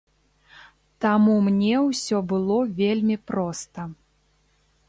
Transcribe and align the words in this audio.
Таму 1.05 1.35
мне 1.47 1.75
ўсё 1.89 2.17
было 2.31 2.57
вельмі 2.81 3.17
проста. 3.33 3.81